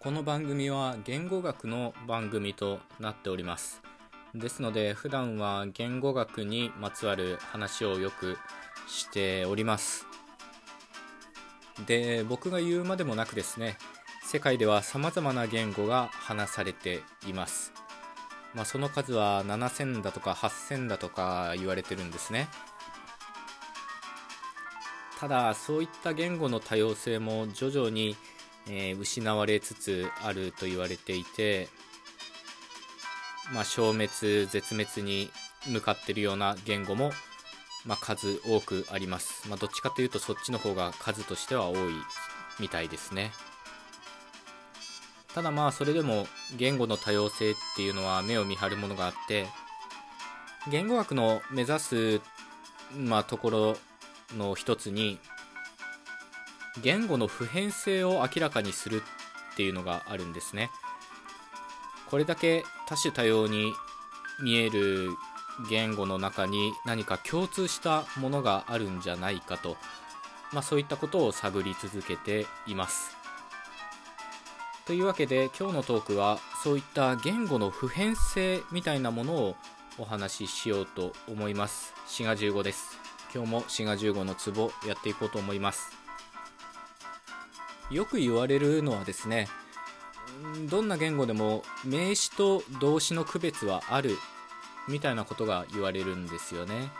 [0.00, 3.82] この番組は言語学の番組となっております。
[4.32, 8.38] ですので普段は言語学にまつわる話をよく
[8.86, 10.06] しております。
[11.84, 13.76] で僕が言うまでもなくですね
[14.22, 17.72] 世界では様々な言語が話されています、
[18.54, 22.48] まあ、その数は7000だとか8000だとか言われてるんですね。
[25.18, 28.16] ただそういった言語の多様性も徐々に
[28.68, 31.68] えー、失われつつあると言われていて、
[33.52, 35.30] まあ、消滅絶滅に
[35.66, 37.10] 向かってるような言語も、
[37.86, 41.78] まあ、数多くあります、まあ、どっちかというとそっちの方が数としては多い
[42.60, 43.32] みたいですね。
[45.34, 46.26] ただまあそれでも
[46.56, 49.46] 言語の多様性っていうのは目を見張るものがあって
[50.70, 52.20] 言語学の目指す、
[52.96, 53.76] まあ、ところ
[54.36, 55.20] の一つに
[56.82, 59.02] 言語の普遍性を明らかにする
[59.52, 60.70] っていうのがあるんですね。
[62.10, 63.72] これだけ多種多様に
[64.40, 65.10] 見える
[65.68, 69.76] 言語の中に何か共通したものがあるんじゃないかと、
[70.52, 73.16] まあ、そういったことを探り続けています。
[74.86, 79.56] というわけで今日のトークはそういった言語の普遍性みたいなものを
[79.98, 81.92] お話ししようと思います。
[82.06, 82.98] 滋賀15です。
[83.34, 85.97] 今日も滋賀15のツボやっていこうと思います。
[87.90, 89.48] よく言われるのはですね
[90.68, 94.16] どんな言語でも名詞と動詞の区別はある
[94.88, 96.90] みたいなことが言われるんですよね、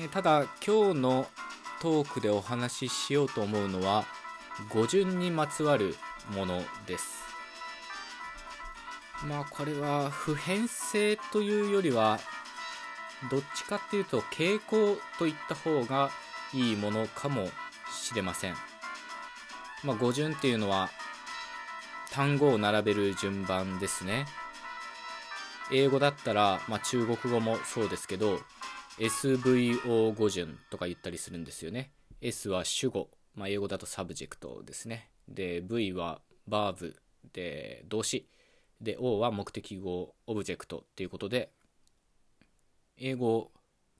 [0.00, 1.26] えー、ただ今日の
[1.80, 4.04] トークでお話ししようと思うのは
[4.68, 5.96] 語順にまつわる
[6.34, 7.20] ものです。
[9.26, 12.18] まあこれは普遍性というよりは
[13.30, 16.10] どっちかっていうと傾向といった方が
[16.54, 17.48] いいものかも
[17.90, 18.69] しれません。
[19.82, 20.90] まあ、語順っていうのは
[22.10, 24.26] 単語を並べる順番ですね。
[25.72, 28.40] 英語だったら、まあ、中国語もそうですけど
[28.98, 31.92] SVO 語順とか言ったりするんですよね。
[32.20, 35.08] S は主語、まあ、英語だと subject ですね。
[35.28, 36.96] で V はバーブ
[37.32, 38.28] で動詞。
[38.80, 41.50] で O は目的語 object っていうことで
[42.96, 43.50] 英語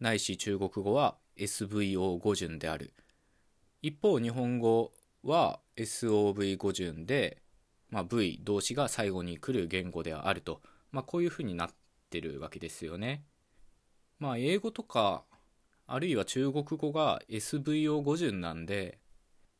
[0.00, 2.94] ないし中国語は SVO 語順である。
[3.82, 4.92] 一方日本語
[5.26, 7.42] は SOV 語順で、
[7.90, 11.70] まあ、V 動詞が最後に来る言語であると、まあ、こういうふうになっ
[12.10, 13.24] てるわけですよね。
[14.18, 15.24] まあ、英語とか
[15.86, 18.98] あるいは中国語が SVO 語順なんで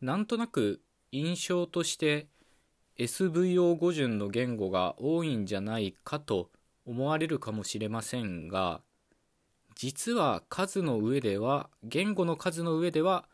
[0.00, 0.80] なんとなく
[1.12, 2.28] 印象として
[2.98, 6.50] SVO 語順の言語が多いんじゃないかと
[6.84, 8.80] 思われるかもしれませんが
[9.76, 13.27] 実は数の上では言語の数の上では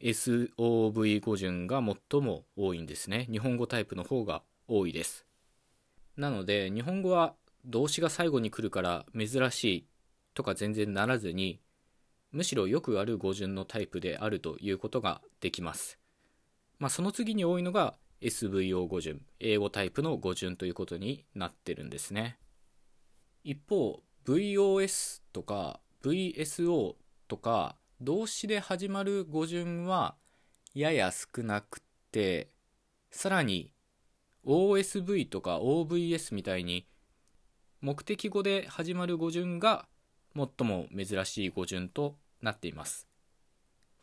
[0.00, 3.26] SOV 語順が最も多いんですね。
[3.30, 5.26] 日本語タイプの方が多いです。
[6.16, 7.34] なので、日本語は
[7.64, 9.86] 動詞が最後に来るから珍しい
[10.34, 11.60] とか全然ならずに、
[12.32, 15.98] むしろよくある語順のタイプであるということができます。
[16.78, 22.38] まあ、その次に多いのが SVO 語順、英語タイプの語順ということになってるんですね。
[23.44, 26.96] 一方、VOS とか VSO
[27.28, 30.16] とか動詞で始まる語順は
[30.74, 31.80] やや少なく
[32.12, 32.50] て
[33.10, 33.72] さらに
[34.44, 36.86] OSV とか OVS みたいに
[37.80, 39.86] 目的語で始まる語順が
[40.34, 43.08] 最も珍しい語順となっています。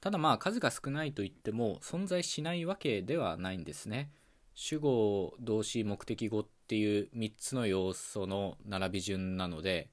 [0.02, 4.12] ただまあ数が少ないといっても存在しないわけではないんですね。
[4.56, 9.92] 主語動詞目的語っていう3つの要素の並び順なので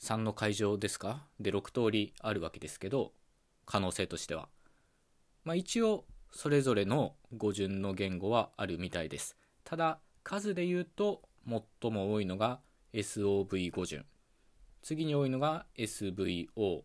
[0.00, 1.24] 3の会場ですか？
[1.40, 3.12] で6通りあるわけですけど
[3.64, 4.48] 可能性としては。
[5.44, 9.36] まあ一応それぞれの語順の言語はあるみたいです。
[9.64, 12.60] ただ数で言うと最も多いのが
[12.92, 14.04] SOV 語順。
[14.82, 16.82] 次に多いのが SVO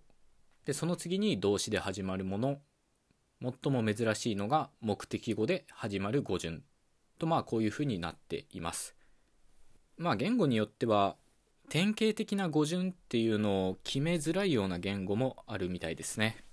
[0.66, 2.60] でその次に動詞で始まるもの。
[3.42, 6.64] 最も珍しいのが目的語で始まる語順。
[7.18, 8.96] とまあこういうふうになっています。
[9.98, 11.18] まあ言語によっては
[11.72, 16.44] 典型的な語順っていうのを決めづらいような言語もあるみたいですね。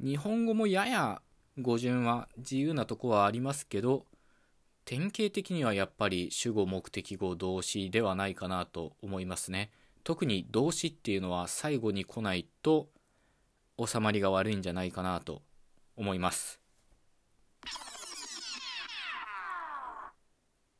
[0.00, 1.20] 日本語もやや
[1.60, 4.06] 語順は自由なとこはありますけど
[4.86, 9.70] 典型的にはやっぱり主語目的語動詞ではないかなと思いますね。
[10.02, 12.88] 特に動詞っていうのは最後に来ないと
[13.78, 15.42] 収まりが悪いんじゃないかなと
[15.94, 16.58] 思います。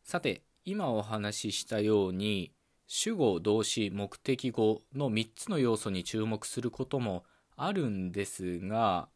[0.04, 2.50] さて今お話ししたように
[2.94, 7.24] 主語動詞目的語の3つの要素に注目することも
[7.56, 9.08] あるんですが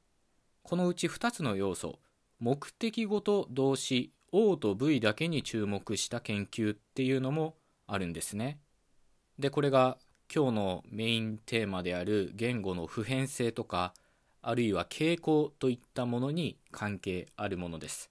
[0.62, 1.99] このうち2つの要素
[2.38, 8.61] 目的語と動詞 O と V だけに注目した研究っていうのもあるんですね。
[9.38, 9.99] で、これが
[10.34, 13.94] 今日のメインテーマである言語の普遍性とか、
[14.43, 18.11] あるいは傾向といったものに関係あるものです。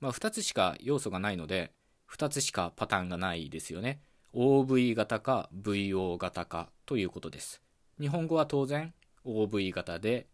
[0.00, 1.72] まあ、2つしか要素がないので、
[2.10, 4.00] 2つしかパターンがないですよね。
[4.40, 7.60] OV 型か VO 型かということです。
[8.00, 8.94] 日本語は当然
[9.24, 10.28] OV 型で、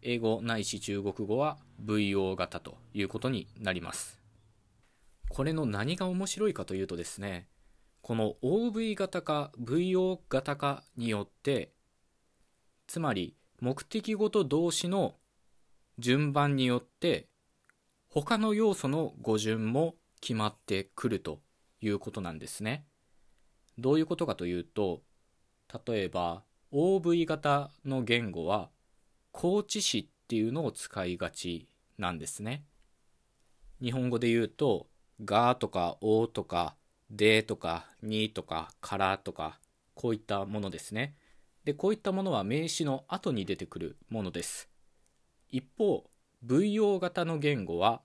[0.00, 4.18] 英語ないし中国語は VO 型ということになります。
[5.28, 7.46] これの何が面白いかというとですね、
[8.00, 11.74] この OV 型か VO 型かによって、
[12.86, 15.14] つまり目的語と動詞の
[15.98, 17.28] 順番によって
[18.08, 21.40] 他の要素の語順も決まってくると
[21.82, 22.86] いうことなんですね。
[23.78, 25.02] どういうことかというと、
[25.86, 26.42] 例えば
[26.72, 28.70] OV 型の言語は
[29.32, 31.68] 高知詞っていうのを使いがち
[31.98, 32.64] なんですね。
[33.80, 34.86] 日本語で言うと、
[35.24, 36.76] がとかおとか
[37.10, 39.58] でとかにとかからとか
[39.94, 41.14] こういったものですね。
[41.64, 44.68] で、こういったものは名詞の後に出てくるものです。
[45.48, 46.10] 一方、
[46.44, 48.02] VO 型の言語は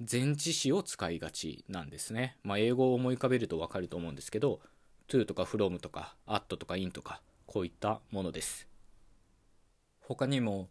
[0.00, 2.36] 前置詞を使いがちなんですね。
[2.42, 4.60] まあ、英語を思い浮かべるとわかると思うんですけど、
[5.08, 8.68] to とか from とか at とか in とかこういったものです。
[10.00, 10.68] 他にも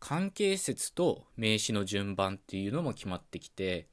[0.00, 3.88] 関係説と名詞の順番っていうのも決まってきて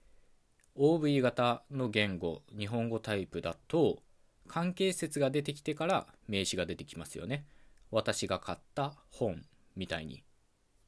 [0.77, 3.99] OV 型の言語日本語タイプだと
[4.47, 7.45] 関係説が出てきてから名詞が出てきますよね
[7.91, 9.41] 私が買った本
[9.75, 10.23] みたいに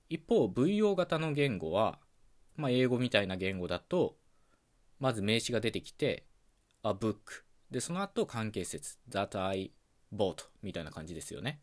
[0.09, 1.99] 一方 VO 型の言語は、
[2.55, 4.15] まあ、英語みたいな言語だと
[4.99, 6.25] まず名詞が出てきて
[6.83, 9.71] a book でその後関係説 that I
[10.13, 11.59] bought みたいな感じですよね。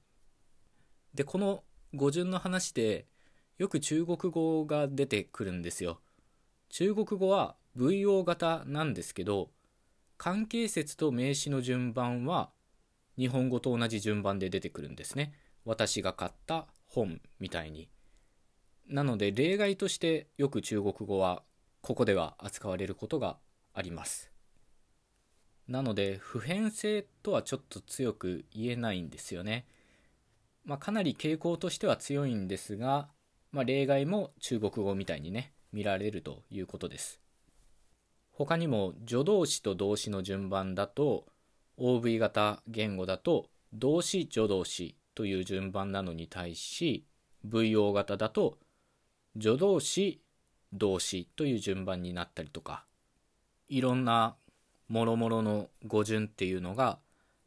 [1.15, 1.65] でこの
[1.95, 3.07] 語順の話で
[3.59, 6.01] よく中国語が出てくるんですよ。
[6.69, 9.51] 中国語は VO 型なんですけど
[10.17, 12.51] 関係説と名詞の順番は
[13.17, 15.35] 日本語と同じ順番で出てくるんですね。
[15.65, 17.89] 私が買った本みたいに。
[18.87, 21.43] なので例外としてよく中国語は
[21.81, 23.39] ここでは扱われることが
[23.73, 24.34] あります。
[25.69, 29.67] なので普遍性とはちょっと強く言えないんですよね。
[30.65, 33.09] まあ、かなり傾向としては強いんですが、
[33.53, 37.21] まあ、例外も中国語みたいにね見られるということです。
[38.33, 41.27] 他にも助動詞と動詞の順番だと
[41.79, 47.07] OV 型言語だと動詞助動詞という順番なのに対し
[47.47, 48.59] VO 型だと
[49.41, 50.21] 助動詞
[50.73, 52.85] 動詞という順番になったりとか
[53.69, 54.37] いろんな
[54.89, 56.99] もろもろの語順っていうのが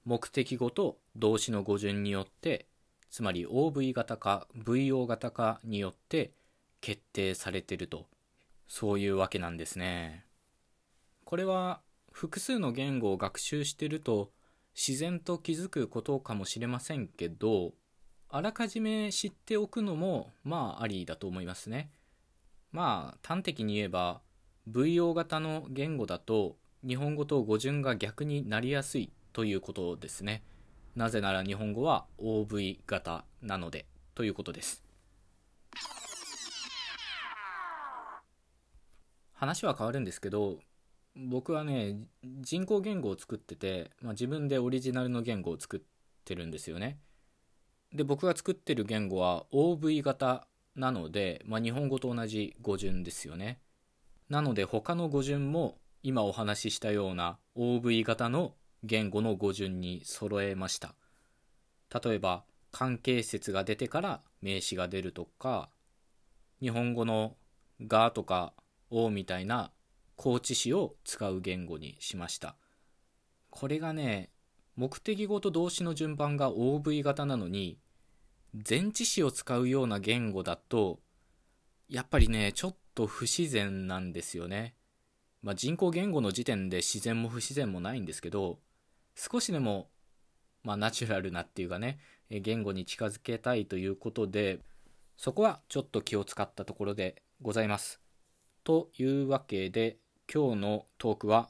[0.05, 2.65] 目的語と動詞の語順によって
[3.09, 6.31] つまり OV 型か VO 型かによって
[6.81, 8.05] 決定されてると
[8.67, 10.25] そういうわけなんですね。
[11.23, 11.81] これは
[12.11, 14.31] 複数の言語を学習してると
[14.75, 17.73] 自然と気づくことかもしれませんけど
[18.29, 21.91] あらかじめ知っておくのもまあありだと思いますね
[22.71, 24.21] まあ端的に言えば
[24.71, 26.55] VO 型の言語だと
[26.87, 30.41] 日本語と語順が逆になりやすいということですね。
[30.95, 33.85] なぜなら日本語は OV 型なので
[34.15, 34.85] ということです。
[39.33, 40.59] 話は変わるんですけど
[41.17, 45.79] 僕はね人工言語を作ってて、まあ、自分でオリジナルの言語を作っ
[46.23, 46.99] てるんですよね。
[47.93, 53.59] で僕が作ってる言語は OV 型なので、まあ、日本語と同じ語順ですよね。
[54.29, 60.95] なので他の語順も今お話ししたような OV 型の言語の語順に揃えました
[62.03, 65.69] 例えば関係説が出てから名詞が出るとか
[66.59, 67.35] 日本語の
[67.85, 68.53] 「が」とか
[68.89, 69.71] 「お」みたいな
[70.17, 72.55] 高知詞を使う言語にしました。
[73.51, 74.31] これがね、
[74.75, 77.79] 目的語と動詞の順番が OV 型なのに、
[78.67, 80.99] 前置詞を使うような言語だと、
[81.87, 84.73] やっぱりね、ちょっと不自然なんですよね。
[85.41, 88.59] まあ、人工言語の時点で自然も不自然もないんですけど、
[89.15, 89.89] 少しでも、
[90.63, 94.59] まあ、ナチュラルなっていうかね、言語に近づけたいということで、
[95.15, 98.01] そこはちょっと気を使ったところでございます。
[98.63, 99.97] というわけで、
[100.31, 101.49] 今日のトークは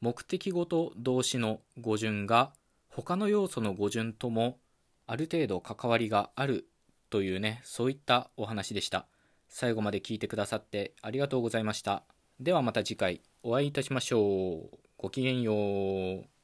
[0.00, 2.52] 目的語と動詞の語順が
[2.88, 4.58] 他の要素の語順とも
[5.06, 6.68] ある程度関わりがある
[7.08, 9.06] というねそういったお話でした
[9.48, 12.02] 最後まで聞いてくださってありがとうございました
[12.40, 14.78] ではまた次回お会いいたしましょう。
[14.96, 16.39] ごきげんよう。